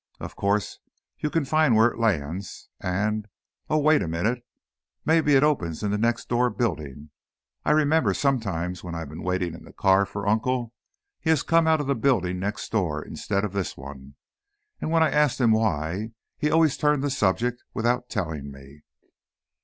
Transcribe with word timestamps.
Of 0.19 0.35
course, 0.35 0.79
you 1.19 1.29
can 1.29 1.45
find 1.45 1.75
where 1.75 1.89
it 1.89 1.99
lands, 1.99 2.69
and 2.79 3.27
oh, 3.69 3.77
wait 3.77 4.01
a 4.01 4.07
minute! 4.07 4.43
Maybe 5.05 5.35
it 5.35 5.43
opens 5.43 5.83
in 5.83 5.91
the 5.91 5.97
next 5.99 6.27
door 6.27 6.49
building. 6.49 7.11
I 7.63 7.69
remember, 7.69 8.15
sometimes 8.15 8.83
when 8.83 8.95
I've 8.95 9.09
been 9.09 9.21
waiting 9.21 9.53
in 9.53 9.63
the 9.63 9.71
car 9.71 10.07
for 10.07 10.27
Uncle, 10.27 10.73
he 11.19 11.29
has 11.29 11.43
come 11.43 11.67
out 11.67 11.81
of 11.81 11.85
the 11.85 11.93
building 11.93 12.39
next 12.39 12.71
door 12.71 13.05
instead 13.05 13.45
of 13.45 13.53
this 13.53 13.77
one, 13.77 14.15
and 14.79 14.89
when 14.89 15.03
I 15.03 15.11
asked 15.11 15.39
him 15.39 15.51
why, 15.51 16.13
he 16.35 16.49
always 16.49 16.77
turned 16.77 17.03
the 17.03 17.11
subject 17.11 17.61
without 17.75 18.09
telling 18.09 18.49
me." 18.51 18.81